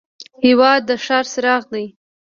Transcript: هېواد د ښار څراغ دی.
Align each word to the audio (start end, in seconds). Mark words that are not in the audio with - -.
هېواد 0.45 0.81
د 0.89 0.89
ښار 1.03 1.25
څراغ 1.33 1.63
دی. 1.73 1.85